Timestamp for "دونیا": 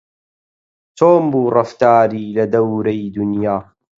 3.15-3.57